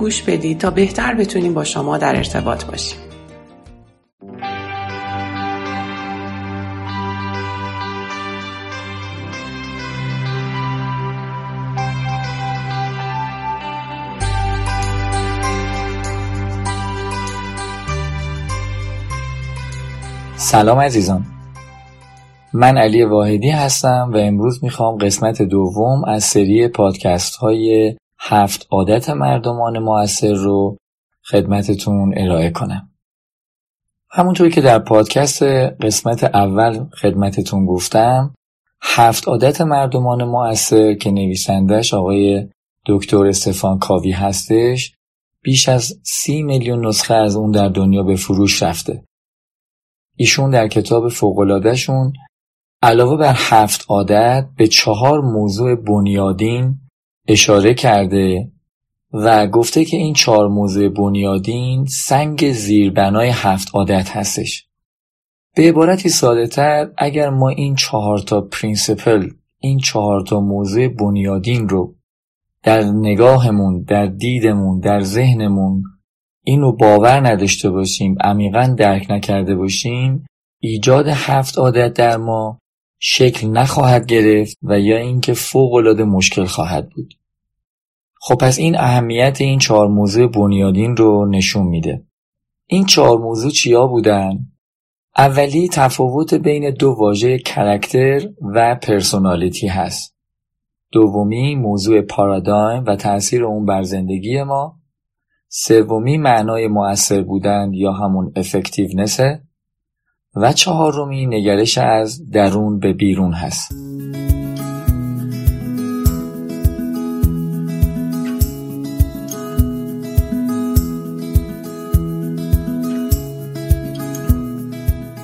[0.00, 2.98] گوش بدید تا بهتر بتونیم با شما در ارتباط باشیم.
[20.36, 21.24] سلام عزیزان
[22.52, 29.10] من علی واحدی هستم و امروز می‌خوام قسمت دوم از سری پادکست های هفت عادت
[29.10, 30.76] مردمان موثر رو
[31.30, 32.90] خدمتتون ارائه کنم.
[34.10, 38.34] همونطوری که در پادکست قسمت اول خدمتتون گفتم
[38.82, 42.48] هفت عادت مردمان موثر که نویسندش آقای
[42.86, 44.94] دکتر استفان کاوی هستش
[45.42, 49.04] بیش از سی میلیون نسخه از اون در دنیا به فروش رفته.
[50.16, 52.12] ایشون در کتاب فوقلادهشون
[52.82, 56.78] علاوه بر هفت عادت به چهار موضوع بنیادین
[57.28, 58.52] اشاره کرده
[59.12, 64.66] و گفته که این چهار موضوع بنیادین سنگ زیربنای هفت عادت هستش.
[65.56, 71.68] به عبارتی ساده تر اگر ما این چهار تا پرینسپل این چهار تا موضوع بنیادین
[71.68, 71.94] رو
[72.62, 75.82] در نگاهمون در دیدمون در ذهنمون
[76.44, 80.26] اینو باور نداشته باشیم عمیقا درک نکرده باشیم
[80.60, 82.58] ایجاد هفت عادت در ما
[83.02, 87.14] شکل نخواهد گرفت و یا اینکه فوق العاده مشکل خواهد بود.
[88.20, 92.04] خب پس این اهمیت این چهار موضوع بنیادین رو نشون میده.
[92.66, 94.38] این چهار موضوع چیا بودن؟
[95.16, 100.16] اولی تفاوت بین دو واژه کرکتر و پرسونالیتی هست.
[100.92, 104.78] دومی موضوع پارادایم و تاثیر اون بر زندگی ما.
[105.48, 109.42] سومی معنای مؤثر بودن یا همون افکتیونسه
[110.34, 113.72] و چهارمی نگرش از درون به بیرون هست.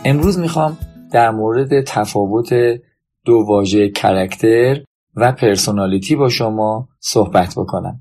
[0.05, 0.79] امروز می‌خوام
[1.13, 2.55] در مورد تفاوت
[3.25, 4.85] دو واژه کرکتر
[5.17, 8.01] و پرسونالیتی با شما صحبت بکنم.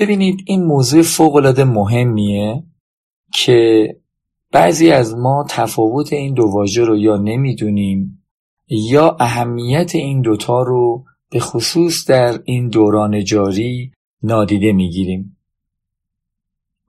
[0.00, 2.64] ببینید این موضوع فوقالعاده مهمیه
[3.32, 3.88] که
[4.56, 8.22] بعضی از ما تفاوت این دو واژه رو یا نمی‌دونیم
[8.68, 15.36] یا اهمیت این دوتا رو به خصوص در این دوران جاری نادیده می‌گیریم.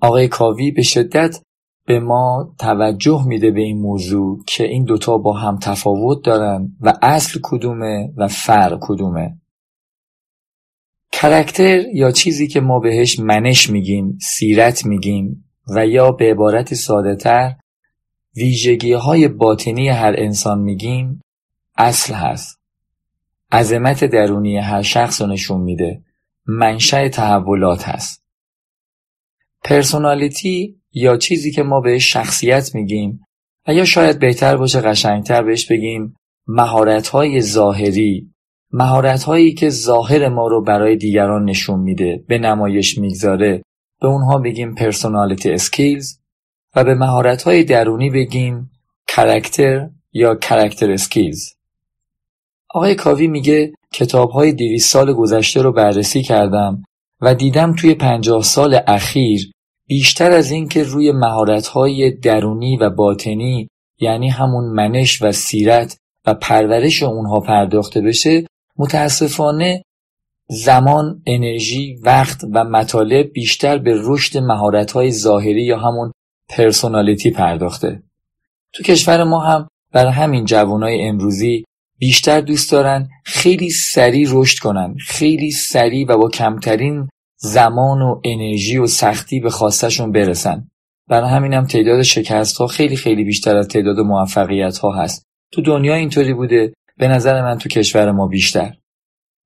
[0.01, 1.41] آقای کاوی به شدت
[1.85, 6.93] به ما توجه میده به این موضوع که این دوتا با هم تفاوت دارن و
[7.01, 9.37] اصل کدومه و فرق کدومه.
[11.11, 17.15] کرکتر یا چیزی که ما بهش منش میگیم سیرت میگیم و یا به عبارت ساده
[17.15, 17.55] تر
[18.35, 21.21] ویژگی های باطنی هر انسان میگیم
[21.77, 22.59] اصل هست.
[23.51, 26.01] عظمت درونی هر شخص نشون میده.
[26.45, 28.23] منشأ تحولات هست.
[29.63, 33.19] پرسونالیتی یا چیزی که ما بهش شخصیت میگیم
[33.67, 36.15] و یا شاید بهتر باشه قشنگتر بهش بگیم
[36.47, 38.31] مهارت های ظاهری.
[38.71, 43.61] مهارت هایی که ظاهر ما رو برای دیگران نشون میده به نمایش می‌گذاره.
[44.01, 46.19] به اونها بگیم personality skills
[46.75, 48.71] و به مهارت های درونی بگیم
[49.07, 51.53] character یا character skills
[52.69, 56.83] آقای کاوی میگه کتاب های دویست سال گذشته رو بررسی کردم
[57.21, 59.51] و دیدم توی پنجاه سال اخیر
[59.87, 63.69] بیشتر از اینکه روی مهارت های درونی و باطنی
[63.99, 68.47] یعنی همون منش و سیرت و پرورش اونها پرداخته بشه
[68.77, 69.83] متاسفانه
[70.49, 76.11] زمان، انرژی، وقت و مطالب بیشتر به رشد مهارت‌های ظاهری یا همون
[76.49, 78.03] پرسونالیتی پرداخته.
[78.73, 81.63] تو کشور ما هم بر همین جوانای امروزی
[81.99, 88.77] بیشتر دوست دارن خیلی سریع رشد کنن، خیلی سریع و با کمترین زمان و انرژی
[88.77, 90.67] و سختی به خواستشون برسن.
[91.07, 95.23] برای همینم تعداد شکست ها خیلی خیلی بیشتر از تعداد موفقیت ها هست.
[95.51, 98.73] تو دنیا اینطوری بوده به نظر من تو کشور ما بیشتر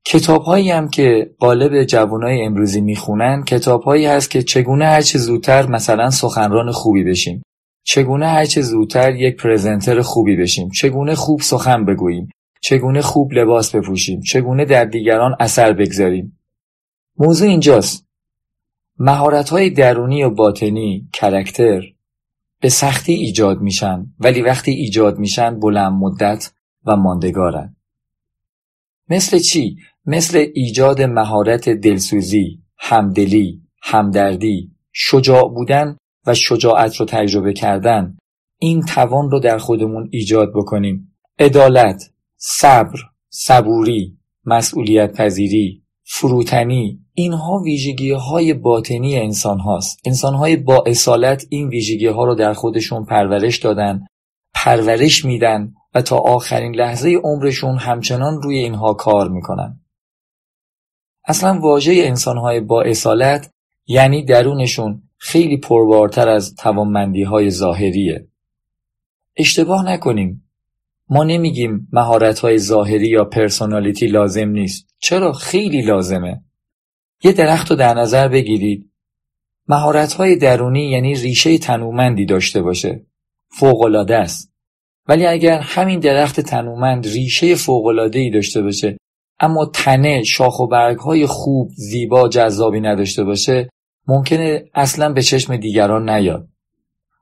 [0.05, 6.71] کتابهایی هم که قالب جوانای امروزی می‌خونن کتابهایی هست که چگونه هرچه زودتر مثلا سخنران
[6.71, 7.43] خوبی بشیم.
[7.83, 10.69] چگونه هرچه زودتر یک پرزنتر خوبی بشیم.
[10.69, 12.29] چگونه خوب سخن بگوییم.
[12.61, 14.21] چگونه خوب لباس بپوشیم.
[14.21, 16.39] چگونه در دیگران اثر بگذاریم.
[17.17, 18.07] موضوع اینجاست.
[18.99, 21.81] مهارت های درونی و باطنی کرکتر
[22.59, 26.51] به سختی ایجاد میشن ولی وقتی ایجاد میشن بلند مدت
[26.85, 27.75] و ماندگارن.
[29.09, 38.17] مثل چی؟ مثل ایجاد مهارت دلسوزی، همدلی، همدردی، شجاع بودن و شجاعت رو تجربه کردن
[38.59, 41.15] این توان رو در خودمون ایجاد بکنیم.
[41.39, 42.03] عدالت،
[42.37, 42.99] صبر،
[43.29, 51.67] صبوری، مسئولیت پذیری، فروتنی اینها ویژگی های باطنی انسان هاست انسان های با اصالت این
[51.67, 54.05] ویژگی ها رو در خودشون پرورش دادن
[54.53, 59.80] پرورش میدن و تا آخرین لحظه عمرشون همچنان روی اینها کار می‌کنن.
[61.25, 63.51] اصلا واژه انسان های با اصالت
[63.87, 68.27] یعنی درونشون خیلی پربارتر از توانمندی های ظاهریه.
[69.37, 70.49] اشتباه نکنیم.
[71.09, 74.87] ما نمیگیم مهارت های ظاهری یا پرسونالیتی لازم نیست.
[74.99, 76.41] چرا؟ خیلی لازمه.
[77.23, 78.91] یه درخت رو در نظر بگیرید.
[79.67, 83.05] مهارت های درونی یعنی ریشه تنومندی داشته باشه.
[83.49, 84.51] فوقالعاده است
[85.07, 87.55] ولی اگر همین درخت تنومند ریشه
[88.13, 88.97] ای داشته باشه
[89.41, 93.69] اما تنه شاخ و برگ های خوب زیبا جذابی نداشته باشه
[94.07, 96.47] ممکنه اصلا به چشم دیگران نیاد.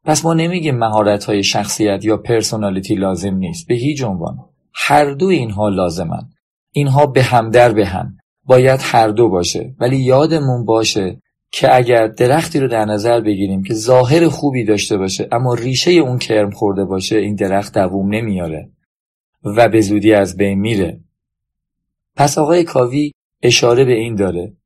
[0.05, 3.67] پس ما نمیگیم مهارت های شخصیت یا پرسونالیتی لازم نیست.
[3.67, 4.37] به هیچ عنوان.
[4.73, 6.29] هر دو اینها لازمن.
[6.71, 8.17] اینها به هم در به هم.
[8.43, 9.75] باید هر دو باشه.
[9.79, 15.27] ولی یادمون باشه که اگر درختی رو در نظر بگیریم که ظاهر خوبی داشته باشه
[15.31, 18.69] اما ریشه اون کرم خورده باشه این درخت دووم نمیاره
[19.43, 20.99] و به زودی از بین میره.
[22.19, 23.11] پس آقای کاوی
[23.43, 24.57] اشاره به این داره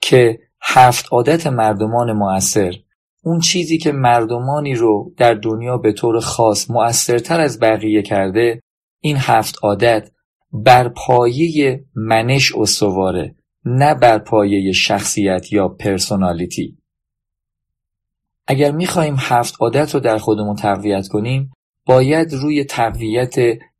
[0.00, 2.74] که هفت عادت مردمان مؤثر
[3.22, 8.60] اون چیزی که مردمانی رو در دنیا به طور خاص مؤثرتر از بقیه کرده
[9.00, 10.10] این هفت عادت
[10.52, 16.78] بر پایه منش استواره نه بر پایه شخصیت یا پرسونالیتی.
[18.46, 21.50] اگر می‌خواهیم هفت عادت رو در خودمون تقویت کنیم
[21.86, 23.34] باید روی تقویت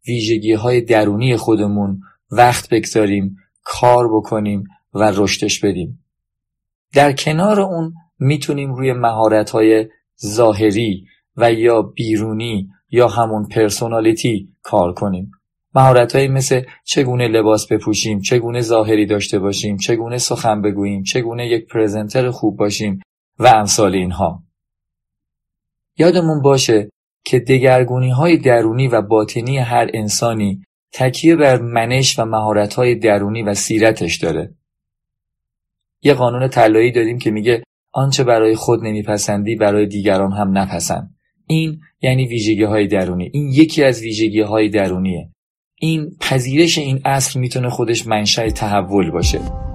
[0.07, 6.05] ویژگی های درونی خودمون وقت بگذاریم کار بکنیم و رشدش بدیم.
[6.95, 9.89] در کنار اون می‌تونیم روی مهارت های
[10.27, 11.05] ظاهری
[11.37, 15.31] و یا بیرونی یا همون پرسونالیتی کار کنیم.
[15.75, 22.31] مهارت مثل چگونه لباس بپوشیم چگونه ظاهری داشته باشیم چگونه سخن بگوییم چگونه یک پرزنتر
[22.31, 23.01] خوب باشیم
[23.39, 24.43] و امثال اینها.
[25.99, 26.91] یادمون باشه
[27.25, 30.63] که دگرگونی های درونی و باطنی هر انسانی
[30.93, 34.55] تکیه بر منش و مهارت های درونی و سیرتش داره.
[36.03, 41.15] یه قانون طلایی داریم که میگه آنچه برای خود نمیپسندی برای دیگران هم نپسند.
[41.47, 43.31] این یعنی ویژگی های درونی.
[43.33, 45.31] این یکی از ویژگی های درونیه.
[45.81, 49.70] این پذیرش این اصل می‌تونه خودش منشأ تحول باشه.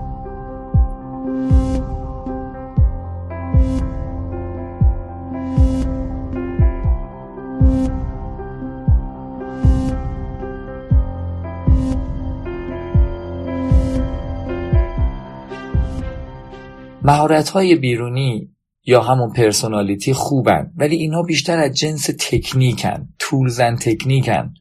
[17.06, 18.56] مهارت های بیرونی
[18.86, 24.54] یا همون پرسونالیتی خوبن ولی اینها بیشتر از جنس تکنیکن تولزن تکنیکن.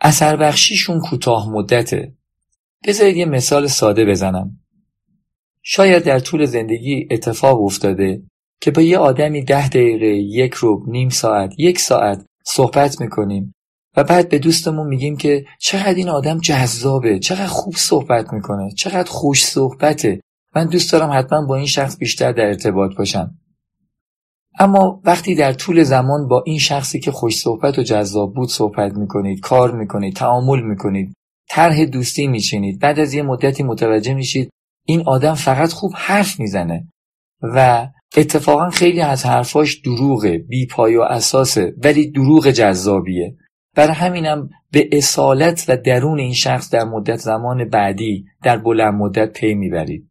[0.00, 2.14] اثر بخشیشون کوتاه مدته.
[2.86, 4.60] بذارید یه مثال ساده بزنم.
[5.62, 8.22] شاید در طول زندگی اتفاق افتاده
[8.60, 13.54] که با یه آدمی ده دقیقه یک روب نیم ساعت یک ساعت صحبت می‌کنیم
[13.96, 19.10] و بعد به دوستمون میگیم که چقدر این آدم جذابه چقدر خوب صحبت می‌کنه چقدر
[19.10, 20.20] خوش صحبته.
[20.56, 23.38] من دوست دارم حتما با این شخص بیشتر در ارتباط باشم.
[24.58, 28.92] اما وقتی در طول زمان با این شخصی که خوش صحبت و جذاب بود صحبت
[28.92, 31.14] می‌کنید کار می‌کنید تعامل می‌کنید
[31.48, 34.50] طرح دوستی میچینید بعد از یه مدتی متوجه میشید
[34.86, 36.88] این آدم فقط خوب حرف می‌زنه
[37.42, 43.36] و اتفاقا خیلی از حرفاش دروغه بی پای و اساسه ولی دروغ جذابیه.
[43.76, 49.32] بر همینم به اصالت و درون این شخص در مدت زمان بعدی در بلند مدت
[49.32, 50.10] پی می‌برید.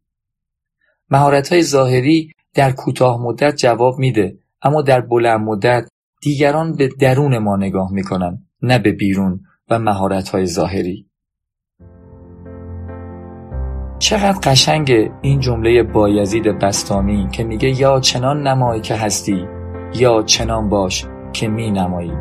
[1.14, 5.88] مهارت های ظاهری در کوتاه مدت جواب میده اما در بلند مدت
[6.22, 9.40] دیگران به درون ما نگاه می‌کنن نه به بیرون
[9.70, 11.06] و مهارت های ظاهری.
[13.98, 19.46] چقدر قشنگ این جمله بایزید بستامی که میگه یا چنان نمایی که هستی
[19.94, 22.12] یا چنان باش که می نمایی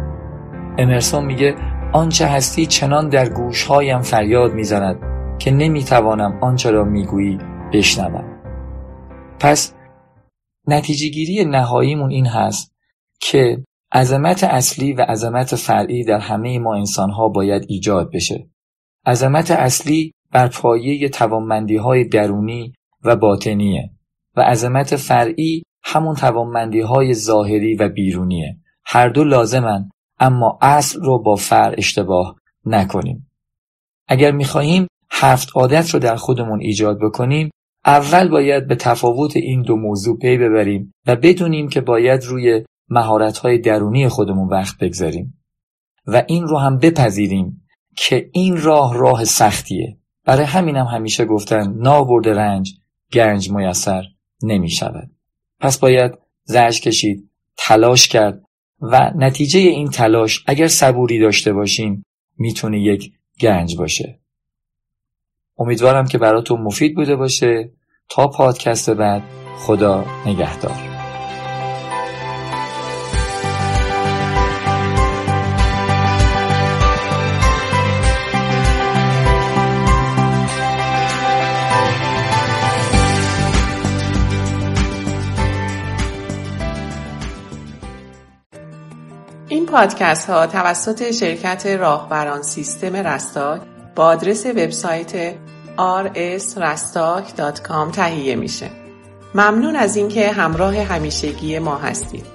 [0.77, 1.55] امرسون میگه
[1.93, 4.99] آنچه هستی چنان در گوشهایم فریاد می‌زند
[5.39, 7.37] که نمی‌توانم آنچه را می‌گویی
[7.73, 8.32] بشنوم.
[9.43, 9.73] پس
[10.67, 12.75] نتیجه گیری نهاییمون این هست
[13.21, 18.49] که عظمت اصلی و عظمت فرعی در همه ما انسانها باید ایجاد بشه.
[19.05, 22.73] عظمت اصلی بر پایه توانمندی های درونی
[23.03, 23.89] و باطنیه.
[24.35, 31.23] و عظمت فرعی همون توانمندی های ظاهری و بیرونیه هر دو لازمن اما اصل رو
[31.23, 32.35] با فر اشتباه
[32.65, 33.31] نکنیم
[34.07, 37.49] اگر می‌خواهیم هفت عادت رو در خودمون ایجاد بکنیم
[37.85, 43.57] اول باید به تفاوت این دو موضوع پی ببریم و بدونیم که باید روی مهارت‌های
[43.57, 45.43] درونی خودمون وقت بگذاریم.
[46.07, 49.97] و این رو هم بپذیریم که این راه راه سختیه.
[50.25, 52.73] برای همینم هم همیشه گفتن نابرد رنج
[53.13, 54.03] گنج میسر
[54.43, 55.11] نمی شود
[55.59, 56.11] پس باید
[56.43, 58.43] زرج کشید تلاش کرد
[58.81, 62.05] و نتیجه این تلاش اگر صبوری داشته باشیم
[62.37, 64.19] می‌تونه یک گنج باشه.
[65.63, 67.69] امیدوارم که براتون مفید بوده باشه.
[68.09, 69.23] تا پادکست بعد
[69.57, 70.71] خدا نگهدار.
[89.47, 93.61] این پادکست ها توسط شرکت راهبران سیستم رستاک
[93.95, 95.35] با آدرس وبسایت
[95.77, 98.69] rsrastock.com تهیه میشه.
[99.35, 102.32] ممنون از اینکه همراه همیشگی ما هستید.